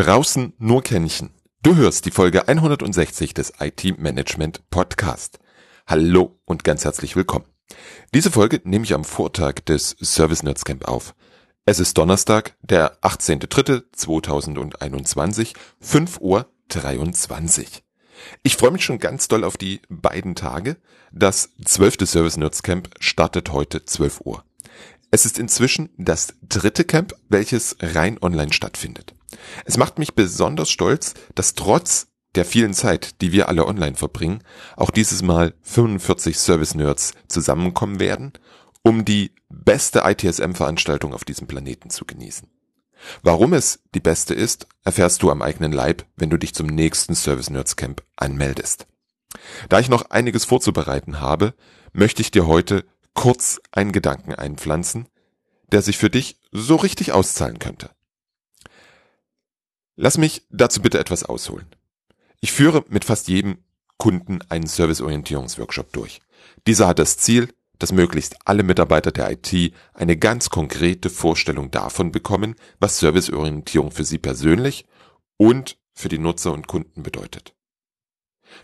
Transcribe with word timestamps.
Draußen 0.00 0.54
nur 0.56 0.82
Kännchen. 0.82 1.28
Du 1.62 1.76
hörst 1.76 2.06
die 2.06 2.10
Folge 2.10 2.48
160 2.48 3.34
des 3.34 3.52
IT 3.60 3.98
Management 3.98 4.62
Podcast. 4.70 5.38
Hallo 5.86 6.40
und 6.46 6.64
ganz 6.64 6.86
herzlich 6.86 7.16
willkommen. 7.16 7.44
Diese 8.14 8.30
Folge 8.30 8.62
nehme 8.64 8.84
ich 8.84 8.94
am 8.94 9.04
Vortag 9.04 9.56
des 9.66 9.94
Service 10.00 10.42
Nerds 10.42 10.64
Camp 10.64 10.88
auf. 10.88 11.14
Es 11.66 11.80
ist 11.80 11.98
Donnerstag, 11.98 12.56
der 12.62 12.98
18.03.2021, 13.02 15.52
5 15.80 16.18
Uhr 16.22 16.50
23. 16.68 17.82
Ich 18.42 18.56
freue 18.56 18.70
mich 18.70 18.86
schon 18.86 19.00
ganz 19.00 19.28
doll 19.28 19.44
auf 19.44 19.58
die 19.58 19.82
beiden 19.90 20.34
Tage. 20.34 20.78
Das 21.12 21.50
zwölfte 21.62 22.06
Service 22.06 22.38
Nerds 22.38 22.62
Camp 22.62 22.88
startet 23.00 23.52
heute 23.52 23.84
12 23.84 24.22
Uhr. 24.24 24.44
Es 25.10 25.26
ist 25.26 25.38
inzwischen 25.38 25.90
das 25.96 26.34
dritte 26.42 26.84
Camp, 26.84 27.14
welches 27.28 27.76
rein 27.80 28.18
online 28.22 28.52
stattfindet. 28.52 29.14
Es 29.64 29.76
macht 29.76 29.98
mich 29.98 30.14
besonders 30.14 30.70
stolz, 30.70 31.14
dass 31.34 31.54
trotz 31.54 32.08
der 32.36 32.44
vielen 32.44 32.74
Zeit, 32.74 33.20
die 33.20 33.32
wir 33.32 33.48
alle 33.48 33.66
online 33.66 33.96
verbringen, 33.96 34.44
auch 34.76 34.90
dieses 34.90 35.22
Mal 35.22 35.54
45 35.62 36.38
Service 36.38 36.76
Nerds 36.76 37.12
zusammenkommen 37.26 37.98
werden, 37.98 38.32
um 38.82 39.04
die 39.04 39.32
beste 39.48 40.02
ITSM-Veranstaltung 40.04 41.12
auf 41.12 41.24
diesem 41.24 41.48
Planeten 41.48 41.90
zu 41.90 42.04
genießen. 42.04 42.48
Warum 43.22 43.52
es 43.52 43.80
die 43.94 44.00
beste 44.00 44.34
ist, 44.34 44.68
erfährst 44.84 45.22
du 45.22 45.30
am 45.30 45.42
eigenen 45.42 45.72
Leib, 45.72 46.04
wenn 46.16 46.30
du 46.30 46.36
dich 46.36 46.54
zum 46.54 46.68
nächsten 46.68 47.16
Service 47.16 47.50
Nerds 47.50 47.74
Camp 47.74 48.04
anmeldest. 48.14 48.86
Da 49.68 49.80
ich 49.80 49.88
noch 49.88 50.10
einiges 50.10 50.44
vorzubereiten 50.44 51.20
habe, 51.20 51.54
möchte 51.92 52.22
ich 52.22 52.30
dir 52.30 52.46
heute 52.46 52.84
kurz 53.14 53.60
einen 53.72 53.92
Gedanken 53.92 54.34
einpflanzen, 54.34 55.08
der 55.72 55.82
sich 55.82 55.98
für 55.98 56.10
dich 56.10 56.40
so 56.52 56.76
richtig 56.76 57.12
auszahlen 57.12 57.58
könnte. 57.58 57.90
Lass 59.96 60.18
mich 60.18 60.46
dazu 60.50 60.80
bitte 60.80 60.98
etwas 60.98 61.24
ausholen. 61.24 61.66
Ich 62.40 62.52
führe 62.52 62.84
mit 62.88 63.04
fast 63.04 63.28
jedem 63.28 63.58
Kunden 63.98 64.40
einen 64.48 64.66
Serviceorientierungsworkshop 64.66 65.92
durch. 65.92 66.20
Dieser 66.66 66.88
hat 66.88 66.98
das 66.98 67.18
Ziel, 67.18 67.52
dass 67.78 67.92
möglichst 67.92 68.36
alle 68.46 68.62
Mitarbeiter 68.62 69.12
der 69.12 69.30
IT 69.30 69.74
eine 69.92 70.16
ganz 70.16 70.48
konkrete 70.48 71.10
Vorstellung 71.10 71.70
davon 71.70 72.12
bekommen, 72.12 72.56
was 72.78 72.98
Serviceorientierung 72.98 73.90
für 73.90 74.04
sie 74.04 74.18
persönlich 74.18 74.86
und 75.36 75.78
für 75.92 76.08
die 76.08 76.18
Nutzer 76.18 76.52
und 76.52 76.66
Kunden 76.66 77.02
bedeutet. 77.02 77.54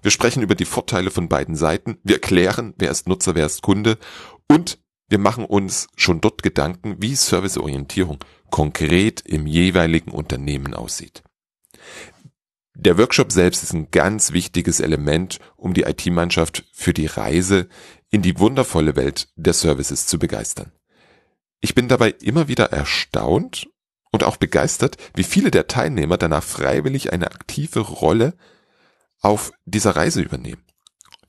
Wir 0.03 0.11
sprechen 0.11 0.43
über 0.43 0.55
die 0.55 0.65
Vorteile 0.65 1.11
von 1.11 1.29
beiden 1.29 1.57
Seiten, 1.57 1.99
wir 2.03 2.17
erklären, 2.17 2.75
wer 2.79 2.91
ist 2.91 3.09
Nutzer, 3.09 3.35
wer 3.35 3.47
ist 3.47 3.63
Kunde 3.63 3.99
und 4.49 4.79
wir 5.09 5.19
machen 5.19 5.45
uns 5.45 5.89
schon 5.97 6.21
dort 6.21 6.43
Gedanken, 6.43 6.97
wie 6.99 7.15
Serviceorientierung 7.15 8.19
konkret 8.51 9.21
im 9.21 9.47
jeweiligen 9.47 10.11
Unternehmen 10.11 10.75
aussieht. 10.75 11.23
Der 12.75 12.99
Workshop 12.99 13.33
selbst 13.33 13.63
ist 13.63 13.73
ein 13.73 13.91
ganz 13.91 14.33
wichtiges 14.33 14.81
Element, 14.81 15.39
um 15.57 15.73
die 15.73 15.83
IT-Mannschaft 15.83 16.65
für 16.73 16.93
die 16.93 17.07
Reise 17.07 17.69
in 18.11 18.21
die 18.23 18.39
wundervolle 18.39 18.97
Welt 18.97 19.29
der 19.37 19.55
Services 19.55 20.07
zu 20.07 20.19
begeistern. 20.19 20.73
Ich 21.61 21.75
bin 21.75 21.89
dabei 21.89 22.11
immer 22.11 22.49
wieder 22.49 22.73
erstaunt 22.73 23.69
und 24.13 24.25
auch 24.25 24.37
begeistert, 24.37 24.99
wie 25.15 25.25
viele 25.25 25.51
der 25.51 25.69
Teilnehmer 25.69 26.19
danach 26.19 26.43
freiwillig 26.43 27.13
eine 27.13 27.33
aktive 27.33 27.81
Rolle 27.81 28.35
auf 29.21 29.53
dieser 29.65 29.97
Reise 29.97 30.21
übernehmen. 30.21 30.65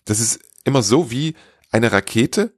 Das 0.06 0.20
ist 0.20 0.40
immer 0.64 0.84
so 0.84 1.12
wie 1.12 1.36
eine 1.72 1.92
Rakete, 1.92 2.54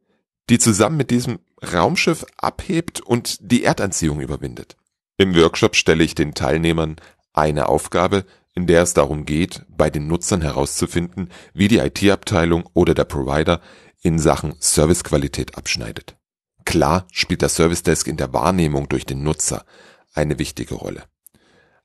die 0.50 0.60
zusammen 0.60 0.98
mit 0.98 1.12
diesem 1.12 1.40
Raumschiff 1.62 2.26
abhebt 2.38 3.02
und 3.02 3.38
die 3.52 3.64
Erdanziehung 3.64 4.22
überwindet. 4.22 4.78
Im 5.18 5.36
Workshop 5.36 5.76
stelle 5.76 6.04
ich 6.04 6.16
den 6.16 6.34
Teilnehmern 6.34 6.96
eine 7.34 7.68
Aufgabe, 7.68 8.26
in 8.54 8.68
der 8.68 8.84
es 8.84 8.94
darum 8.94 9.26
geht, 9.26 9.66
bei 9.70 9.90
den 9.90 10.08
Nutzern 10.08 10.42
herauszufinden, 10.42 11.30
wie 11.54 11.68
die 11.68 11.78
IT-Abteilung 11.78 12.68
oder 12.74 12.94
der 12.94 13.06
Provider 13.06 13.62
in 14.02 14.18
Sachen 14.18 14.56
Servicequalität 14.60 15.58
abschneidet. 15.58 16.18
Klar 16.66 17.08
spielt 17.12 17.42
der 17.42 17.50
Service 17.50 17.84
Desk 17.84 18.08
in 18.08 18.18
der 18.18 18.34
Wahrnehmung 18.34 18.90
durch 18.90 19.06
den 19.06 19.24
Nutzer 19.24 19.66
eine 20.14 20.40
wichtige 20.40 20.76
Rolle. 20.76 21.04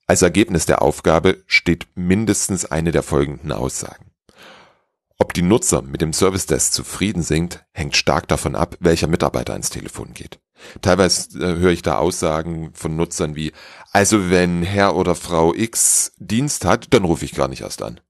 Als 0.06 0.22
Ergebnis 0.22 0.66
der 0.66 0.82
Aufgabe 0.82 1.42
steht 1.46 1.86
mindestens 1.94 2.66
eine 2.66 2.92
der 2.92 3.02
folgenden 3.02 3.52
Aussagen. 3.52 4.10
Ob 5.16 5.32
die 5.32 5.42
Nutzer 5.42 5.80
mit 5.80 6.00
dem 6.00 6.12
Service 6.12 6.46
Desk 6.46 6.72
zufrieden 6.72 7.22
sind, 7.22 7.64
hängt 7.72 7.96
stark 7.96 8.28
davon 8.28 8.54
ab, 8.54 8.76
welcher 8.80 9.06
Mitarbeiter 9.06 9.52
ans 9.52 9.70
Telefon 9.70 10.12
geht. 10.12 10.40
Teilweise 10.82 11.38
äh, 11.38 11.58
höre 11.58 11.70
ich 11.70 11.82
da 11.82 11.98
Aussagen 11.98 12.72
von 12.74 12.96
Nutzern 12.96 13.36
wie, 13.36 13.52
also 13.92 14.30
wenn 14.30 14.62
Herr 14.62 14.96
oder 14.96 15.14
Frau 15.14 15.54
X 15.54 16.12
Dienst 16.18 16.64
hat, 16.64 16.92
dann 16.92 17.04
rufe 17.04 17.24
ich 17.24 17.34
gar 17.34 17.48
nicht 17.48 17.62
erst 17.62 17.82
an. 17.82 18.00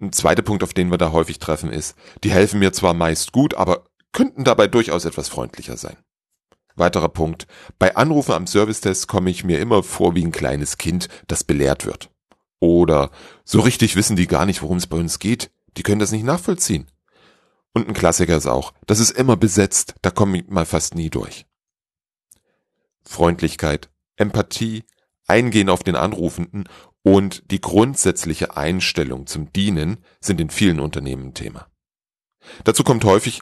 Ein 0.00 0.12
zweiter 0.12 0.42
Punkt, 0.42 0.62
auf 0.62 0.74
den 0.74 0.90
wir 0.90 0.98
da 0.98 1.12
häufig 1.12 1.38
treffen, 1.38 1.70
ist, 1.70 1.96
die 2.24 2.30
helfen 2.30 2.60
mir 2.60 2.72
zwar 2.72 2.94
meist 2.94 3.32
gut, 3.32 3.54
aber 3.54 3.84
könnten 4.12 4.44
dabei 4.44 4.66
durchaus 4.66 5.04
etwas 5.04 5.28
freundlicher 5.28 5.76
sein. 5.76 5.96
Weiterer 6.76 7.08
Punkt, 7.08 7.46
bei 7.78 7.96
Anrufen 7.96 8.32
am 8.32 8.46
Servicetest 8.46 9.08
komme 9.08 9.30
ich 9.30 9.44
mir 9.44 9.60
immer 9.60 9.82
vor 9.82 10.14
wie 10.14 10.24
ein 10.24 10.32
kleines 10.32 10.78
Kind, 10.78 11.08
das 11.26 11.44
belehrt 11.44 11.86
wird. 11.86 12.10
Oder 12.60 13.10
so 13.44 13.60
richtig 13.60 13.96
wissen 13.96 14.16
die 14.16 14.26
gar 14.26 14.46
nicht, 14.46 14.62
worum 14.62 14.76
es 14.76 14.86
bei 14.86 14.96
uns 14.96 15.18
geht. 15.18 15.50
Die 15.76 15.82
können 15.82 16.00
das 16.00 16.12
nicht 16.12 16.24
nachvollziehen. 16.24 16.86
Und 17.72 17.88
ein 17.88 17.94
Klassiker 17.94 18.36
ist 18.36 18.46
auch, 18.46 18.72
das 18.86 18.98
ist 18.98 19.12
immer 19.12 19.36
besetzt, 19.36 19.94
da 20.02 20.10
komme 20.10 20.38
ich 20.38 20.48
mal 20.48 20.66
fast 20.66 20.94
nie 20.94 21.08
durch. 21.08 21.46
Freundlichkeit, 23.02 23.90
Empathie, 24.16 24.84
Eingehen 25.26 25.68
auf 25.68 25.84
den 25.84 25.94
Anrufenden 25.94 26.68
und 27.02 27.50
die 27.52 27.60
grundsätzliche 27.60 28.56
Einstellung 28.56 29.28
zum 29.28 29.52
Dienen 29.52 29.98
sind 30.20 30.40
in 30.40 30.50
vielen 30.50 30.80
Unternehmen 30.80 31.34
Thema. 31.34 31.68
Dazu 32.64 32.82
kommt 32.82 33.04
häufig, 33.04 33.40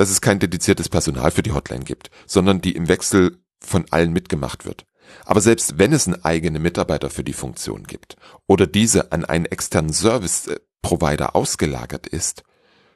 dass 0.00 0.08
es 0.08 0.22
kein 0.22 0.38
dediziertes 0.38 0.88
Personal 0.88 1.30
für 1.30 1.42
die 1.42 1.52
Hotline 1.52 1.84
gibt, 1.84 2.10
sondern 2.26 2.62
die 2.62 2.74
im 2.74 2.88
Wechsel 2.88 3.44
von 3.62 3.84
allen 3.90 4.14
mitgemacht 4.14 4.64
wird. 4.64 4.86
Aber 5.26 5.42
selbst 5.42 5.78
wenn 5.78 5.92
es 5.92 6.06
einen 6.06 6.24
eigenen 6.24 6.62
Mitarbeiter 6.62 7.10
für 7.10 7.22
die 7.22 7.34
Funktion 7.34 7.84
gibt 7.84 8.16
oder 8.46 8.66
diese 8.66 9.12
an 9.12 9.26
einen 9.26 9.44
externen 9.44 9.92
Service 9.92 10.46
äh, 10.46 10.58
Provider 10.80 11.36
ausgelagert 11.36 12.06
ist, 12.06 12.44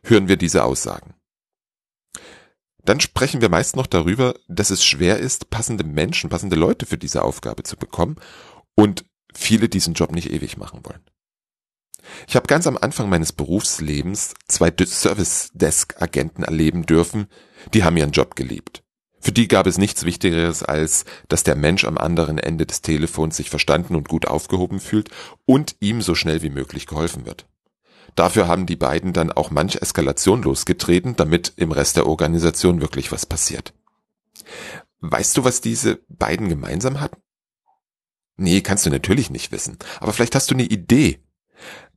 hören 0.03 0.29
wir 0.29 0.39
diese 0.39 0.65
Aussagen. 0.65 1.13
Dann 2.83 3.01
sprechen 3.01 3.43
wir 3.43 3.51
meist 3.51 3.77
noch 3.77 3.87
darüber, 3.87 4.35
dass 4.49 4.71
es 4.71 4.83
schwer 4.83 5.19
ist, 5.19 5.51
passende 5.51 5.85
Menschen, 5.85 6.31
passende 6.31 6.57
Leute 6.57 6.87
für 6.87 6.97
diese 6.97 7.21
Aufgabe 7.21 7.65
zu 7.65 7.77
bekommen 7.77 8.17
und 8.77 9.05
viele 9.35 9.69
diesen 9.69 9.93
Job 9.93 10.11
nicht 10.11 10.31
ewig 10.31 10.57
machen 10.57 10.81
wollen. 10.85 11.05
Ich 12.27 12.37
habe 12.37 12.47
ganz 12.47 12.67
am 12.67 12.77
Anfang 12.77 13.09
meines 13.09 13.33
Berufslebens 13.33 14.35
zwei 14.49 14.73
Service 14.85 15.51
Desk 15.55 16.01
Agenten 16.01 16.43
erleben 16.43 16.87
dürfen, 16.87 17.27
die 17.73 17.85
haben 17.85 17.97
ihren 17.97 18.13
Job 18.13 18.37
geliebt. 18.37 18.83
Für 19.21 19.33
die 19.33 19.49
gab 19.49 19.67
es 19.67 19.79
nichts 19.79 20.05
Wichtigeres, 20.05 20.63
als 20.63 21.07
dass 21.29 21.45
der 21.45 21.57
Mensch 21.57 21.87
am 21.87 21.97
anderen 21.97 22.37
Ende 22.39 22.67
des 22.67 22.83
Telefons 22.83 23.39
sich 23.39 23.49
verstanden 23.49 23.97
und 23.97 24.09
gut 24.09 24.27
aufgehoben 24.27 24.81
fühlt 24.81 25.09
und 25.47 25.77
ihm 25.81 26.03
so 26.03 26.15
schnell 26.15 26.43
wie 26.43 26.51
möglich 26.51 26.87
geholfen 26.87 27.25
wird. 27.25 27.47
Dafür 28.17 28.47
haben 28.49 28.67
die 28.67 28.77
beiden 28.77 29.15
dann 29.15 29.33
auch 29.33 29.51
manch 29.51 29.77
Eskalation 29.77 30.43
losgetreten, 30.43 31.17
damit 31.17 31.55
im 31.57 31.73
Rest 31.73 31.97
der 31.97 32.07
Organisation 32.07 32.83
wirklich 32.83 33.13
was 33.13 33.25
passiert. 33.25 33.73
Weißt 35.01 35.37
du, 35.37 35.45
was 35.45 35.61
diese 35.63 36.01
beiden 36.09 36.51
gemeinsam 36.51 37.01
hatten? 37.01 37.21
Nee, 38.37 38.61
kannst 38.61 38.85
du 38.85 38.91
natürlich 38.91 39.31
nicht 39.31 39.53
wissen, 39.53 39.79
aber 40.01 40.13
vielleicht 40.13 40.35
hast 40.35 40.51
du 40.51 40.55
eine 40.55 40.65
Idee. 40.65 41.21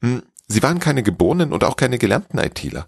Hm, 0.01 0.23
sie 0.47 0.63
waren 0.63 0.79
keine 0.79 1.03
geborenen 1.03 1.53
und 1.53 1.63
auch 1.63 1.75
keine 1.75 1.97
gelernten 1.97 2.37
ITler. 2.37 2.85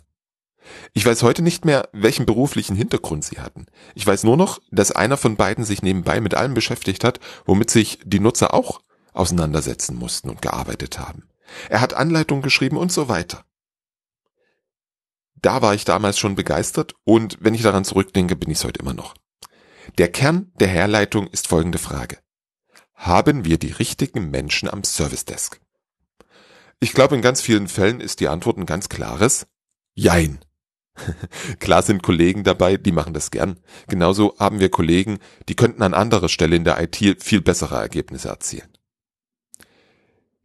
Ich 0.93 1.05
weiß 1.05 1.23
heute 1.23 1.41
nicht 1.41 1.65
mehr, 1.65 1.89
welchen 1.93 2.25
beruflichen 2.25 2.75
Hintergrund 2.75 3.23
sie 3.23 3.39
hatten. 3.39 3.65
Ich 3.95 4.05
weiß 4.05 4.23
nur 4.23 4.37
noch, 4.37 4.59
dass 4.71 4.91
einer 4.91 5.17
von 5.17 5.35
beiden 5.35 5.63
sich 5.63 5.81
nebenbei 5.81 6.21
mit 6.21 6.35
allem 6.35 6.53
beschäftigt 6.53 7.03
hat, 7.03 7.19
womit 7.45 7.69
sich 7.69 7.99
die 8.03 8.19
Nutzer 8.19 8.53
auch 8.53 8.81
auseinandersetzen 9.13 9.95
mussten 9.95 10.29
und 10.29 10.41
gearbeitet 10.41 10.99
haben. 10.99 11.27
Er 11.69 11.81
hat 11.81 11.93
Anleitungen 11.93 12.43
geschrieben 12.43 12.77
und 12.77 12.91
so 12.91 13.09
weiter. 13.09 13.43
Da 15.41 15.61
war 15.61 15.73
ich 15.73 15.85
damals 15.85 16.19
schon 16.19 16.35
begeistert 16.35 16.95
und 17.05 17.37
wenn 17.39 17.53
ich 17.53 17.61
daran 17.61 17.85
zurückdenke, 17.85 18.35
bin 18.35 18.51
ich 18.51 18.59
es 18.59 18.63
heute 18.65 18.81
immer 18.81 18.93
noch. 18.93 19.15
Der 19.97 20.11
Kern 20.11 20.51
der 20.59 20.67
Herleitung 20.67 21.27
ist 21.27 21.47
folgende 21.47 21.77
Frage. 21.77 22.19
Haben 22.93 23.45
wir 23.45 23.57
die 23.57 23.71
richtigen 23.71 24.29
Menschen 24.29 24.69
am 24.69 24.83
Service 24.83 25.25
Desk? 25.25 25.59
Ich 26.79 26.93
glaube, 26.93 27.15
in 27.15 27.21
ganz 27.21 27.41
vielen 27.41 27.67
Fällen 27.67 27.99
ist 27.99 28.19
die 28.19 28.29
Antwort 28.29 28.57
ein 28.57 28.65
ganz 28.65 28.89
klares 28.89 29.47
Jein. 29.95 30.39
Klar 31.59 31.81
sind 31.81 32.03
Kollegen 32.03 32.43
dabei, 32.43 32.77
die 32.77 32.91
machen 32.91 33.13
das 33.13 33.31
gern. 33.31 33.59
Genauso 33.87 34.37
haben 34.39 34.59
wir 34.59 34.69
Kollegen, 34.69 35.19
die 35.47 35.55
könnten 35.55 35.83
an 35.83 35.93
anderer 35.93 36.29
Stelle 36.29 36.55
in 36.55 36.63
der 36.63 36.81
IT 36.81 37.23
viel 37.23 37.41
bessere 37.41 37.75
Ergebnisse 37.77 38.29
erzielen. 38.29 38.69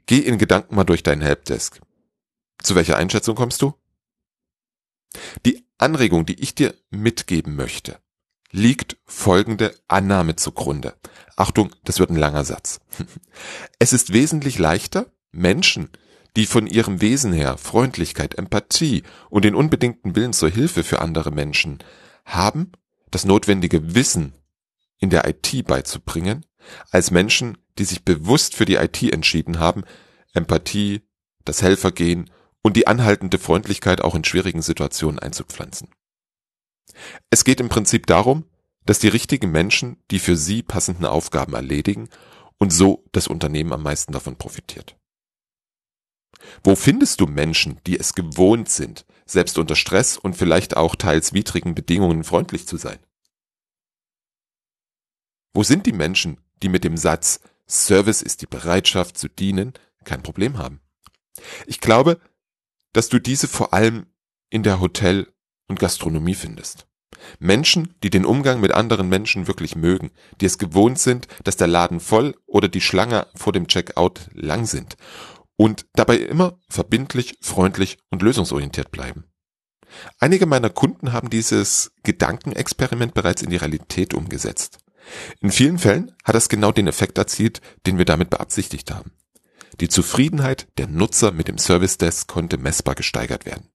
Geh 0.06 0.19
in 0.19 0.38
Gedanken 0.38 0.75
mal 0.75 0.84
durch 0.84 1.02
deinen 1.02 1.22
Helpdesk. 1.22 1.81
Zu 2.62 2.75
welcher 2.75 2.96
Einschätzung 2.96 3.36
kommst 3.36 3.62
du? 3.62 3.75
Die 5.46 5.64
Anregung, 5.78 6.26
die 6.26 6.40
ich 6.40 6.54
dir 6.54 6.75
mitgeben 6.90 7.56
möchte, 7.56 7.98
liegt 8.50 8.96
folgende 9.04 9.75
Annahme 9.88 10.36
zugrunde. 10.36 10.94
Achtung, 11.36 11.75
das 11.84 11.98
wird 11.98 12.10
ein 12.10 12.16
langer 12.16 12.44
Satz. 12.44 12.81
Es 13.78 13.92
ist 13.92 14.12
wesentlich 14.12 14.58
leichter, 14.58 15.12
Menschen, 15.32 15.90
die 16.36 16.46
von 16.46 16.66
ihrem 16.66 17.00
Wesen 17.00 17.32
her 17.32 17.56
Freundlichkeit, 17.58 18.36
Empathie 18.36 19.02
und 19.31 19.44
den 19.44 19.54
unbedingten 19.54 20.16
Willen 20.16 20.32
zur 20.32 20.50
Hilfe 20.50 20.82
für 20.82 21.00
andere 21.00 21.31
Menschen 21.31 21.78
haben, 22.25 22.72
das 23.10 23.25
notwendige 23.25 23.94
Wissen 23.94 24.34
in 24.98 25.10
der 25.10 25.28
IT 25.28 25.66
beizubringen, 25.66 26.44
als 26.90 27.10
Menschen, 27.10 27.58
die 27.78 27.84
sich 27.84 28.04
bewusst 28.04 28.54
für 28.54 28.64
die 28.64 28.76
IT 28.76 29.02
entschieden 29.02 29.58
haben, 29.58 29.84
Empathie, 30.32 31.02
das 31.44 31.62
Helfergehen 31.62 32.31
und 32.62 32.76
die 32.76 32.86
anhaltende 32.86 33.38
Freundlichkeit 33.38 34.00
auch 34.00 34.14
in 34.14 34.25
schwierigen 34.25 34.62
Situationen 34.62 35.19
einzupflanzen. 35.19 35.90
Es 37.31 37.44
geht 37.44 37.60
im 37.60 37.69
Prinzip 37.69 38.06
darum, 38.06 38.44
dass 38.86 38.98
die 38.98 39.08
richtigen 39.08 39.50
Menschen 39.50 40.02
die 40.10 40.19
für 40.19 40.36
sie 40.36 40.62
passenden 40.62 41.06
Aufgaben 41.06 41.54
erledigen 41.54 42.08
und 42.58 42.72
so 42.72 43.04
das 43.12 43.28
Unternehmen 43.28 43.72
am 43.72 43.82
meisten 43.82 44.12
davon 44.12 44.36
profitiert. 44.36 44.96
Wo 46.62 46.76
findest 46.76 47.20
du 47.20 47.26
Menschen, 47.26 47.81
die 47.87 47.99
es 47.99 48.14
gewohnt 48.14 48.69
sind, 48.69 49.05
selbst 49.26 49.58
unter 49.58 49.76
Stress 49.76 50.17
und 50.17 50.37
vielleicht 50.37 50.76
auch 50.76 50.96
teils 50.96 51.32
widrigen 51.32 51.75
Bedingungen 51.75 52.25
freundlich 52.25 52.67
zu 52.67 52.76
sein? 52.76 52.99
Wo 55.52 55.62
sind 55.62 55.87
die 55.87 55.93
Menschen, 55.93 56.38
die 56.62 56.69
mit 56.69 56.85
dem 56.85 56.96
Satz 56.96 57.41
Service 57.69 58.23
ist 58.23 58.43
die 58.43 58.46
Bereitschaft 58.46 59.17
zu 59.17 59.29
dienen 59.29 59.73
kein 60.05 60.23
Problem 60.23 60.58
haben? 60.58 60.81
Ich 61.67 61.81
glaube, 61.81 62.20
dass 62.93 63.08
du 63.08 63.19
diese 63.19 63.49
vor 63.49 63.73
allem 63.73 64.06
in 64.50 64.62
der 64.62 64.81
Hotel- 64.81 65.32
und 65.69 65.79
Gastronomie 65.79 66.35
findest. 66.35 66.87
Menschen, 67.38 67.94
die 68.02 68.11
den 68.11 68.26
Umgang 68.26 68.61
mit 68.61 68.73
anderen 68.73 69.08
Menschen 69.08 69.46
wirklich 69.46 69.76
mögen, 69.76 70.11
die 70.41 70.46
es 70.46 70.58
gewohnt 70.58 70.99
sind, 70.99 71.26
dass 71.44 71.56
der 71.56 71.69
Laden 71.69 72.00
voll 72.00 72.37
oder 72.46 72.69
die 72.69 72.82
Schlange 72.82 73.26
vor 73.35 73.52
dem 73.52 73.67
Checkout 73.67 74.29
lang 74.35 74.67
sind 74.67 74.96
und 75.56 75.86
dabei 75.94 76.16
immer 76.16 76.58
verbindlich, 76.68 77.38
freundlich 77.40 77.98
und 78.10 78.22
lösungsorientiert 78.22 78.90
bleiben. 78.90 79.24
Einige 80.18 80.46
meiner 80.46 80.70
Kunden 80.70 81.12
haben 81.12 81.30
dieses 81.30 81.92
Gedankenexperiment 82.02 83.14
bereits 83.14 83.42
in 83.42 83.50
die 83.50 83.56
Realität 83.56 84.14
umgesetzt. 84.14 84.78
In 85.40 85.50
vielen 85.50 85.78
Fällen 85.78 86.12
hat 86.24 86.34
es 86.34 86.48
genau 86.48 86.72
den 86.72 86.86
Effekt 86.86 87.18
erzielt, 87.18 87.60
den 87.86 87.98
wir 87.98 88.04
damit 88.04 88.30
beabsichtigt 88.30 88.90
haben. 88.90 89.12
Die 89.80 89.88
Zufriedenheit 89.88 90.68
der 90.78 90.86
Nutzer 90.86 91.32
mit 91.32 91.48
dem 91.48 91.58
Service 91.58 91.98
Desk 91.98 92.28
konnte 92.28 92.58
messbar 92.58 92.94
gesteigert 92.94 93.44
werden. 93.44 93.68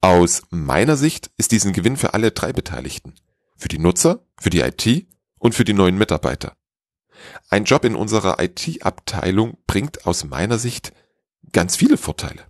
Aus 0.00 0.42
meiner 0.50 0.96
Sicht 0.96 1.30
ist 1.36 1.52
diesen 1.52 1.72
Gewinn 1.72 1.96
für 1.96 2.14
alle 2.14 2.32
drei 2.32 2.52
Beteiligten. 2.52 3.14
Für 3.56 3.68
die 3.68 3.78
Nutzer, 3.78 4.26
für 4.40 4.50
die 4.50 4.60
IT 4.60 5.06
und 5.38 5.54
für 5.54 5.64
die 5.64 5.72
neuen 5.72 5.96
Mitarbeiter. 5.96 6.56
Ein 7.48 7.64
Job 7.64 7.84
in 7.84 7.94
unserer 7.94 8.42
IT-Abteilung 8.42 9.58
bringt 9.66 10.06
aus 10.06 10.24
meiner 10.24 10.58
Sicht 10.58 10.92
ganz 11.52 11.76
viele 11.76 11.96
Vorteile. 11.96 12.46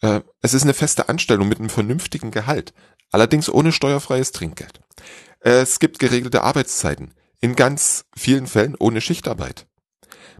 Äh, 0.00 0.20
es 0.42 0.54
ist 0.54 0.62
eine 0.62 0.74
feste 0.74 1.08
Anstellung 1.08 1.48
mit 1.48 1.58
einem 1.58 1.70
vernünftigen 1.70 2.30
Gehalt, 2.30 2.74
allerdings 3.10 3.48
ohne 3.48 3.72
steuerfreies 3.72 4.32
Trinkgeld. 4.32 4.80
Es 5.40 5.78
gibt 5.78 5.98
geregelte 5.98 6.42
Arbeitszeiten, 6.42 7.14
in 7.40 7.54
ganz 7.56 8.06
vielen 8.16 8.46
Fällen 8.46 8.76
ohne 8.78 9.00
Schichtarbeit. 9.00 9.66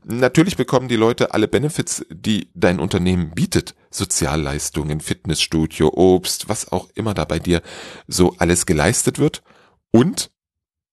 Natürlich 0.05 0.57
bekommen 0.57 0.89
die 0.89 0.97
Leute 0.97 1.35
alle 1.35 1.49
Benefits, 1.49 2.07
die 2.11 2.49
dein 2.55 2.79
Unternehmen 2.79 3.33
bietet. 3.33 3.75
Sozialleistungen, 3.91 5.01
Fitnessstudio, 5.01 5.93
Obst, 5.93 6.49
was 6.49 6.71
auch 6.71 6.89
immer 6.95 7.13
da 7.13 7.25
bei 7.25 7.41
dir 7.41 7.61
so 8.07 8.37
alles 8.39 8.67
geleistet 8.67 9.19
wird. 9.19 9.43
Und 9.91 10.31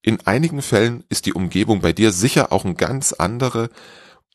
in 0.04 0.20
einigen 0.28 0.62
Fällen 0.62 1.06
ist 1.08 1.26
die 1.26 1.34
Umgebung 1.34 1.80
bei 1.80 1.94
dir 1.94 2.12
sicher 2.12 2.52
auch 2.52 2.66
ein 2.66 2.76
ganz 2.76 3.14
andere, 3.14 3.70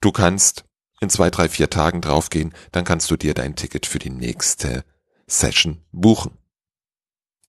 du 0.00 0.10
kannst 0.12 0.64
in 1.00 1.10
zwei, 1.10 1.28
drei, 1.30 1.48
vier 1.48 1.68
Tagen 1.68 2.00
draufgehen, 2.00 2.54
dann 2.70 2.84
kannst 2.84 3.10
du 3.10 3.16
dir 3.16 3.34
dein 3.34 3.56
Ticket 3.56 3.86
für 3.86 3.98
die 3.98 4.10
nächste 4.10 4.84
Session 5.26 5.82
buchen. 5.90 6.38